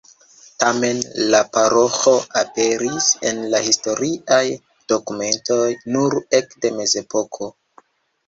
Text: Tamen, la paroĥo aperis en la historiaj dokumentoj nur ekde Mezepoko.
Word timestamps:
Tamen, 0.61 1.01
la 1.33 1.39
paroĥo 1.57 2.13
aperis 2.41 3.09
en 3.31 3.43
la 3.51 3.61
historiaj 3.67 4.41
dokumentoj 4.93 5.69
nur 5.97 6.17
ekde 6.41 6.73
Mezepoko. 6.81 7.51